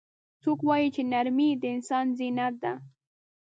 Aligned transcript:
څوک 0.41 0.59
وایي 0.67 0.89
چې 0.95 1.01
نرمۍ 1.11 1.49
د 1.57 1.63
انسان 1.75 2.05
زینت 2.17 2.53
ده 2.63 2.73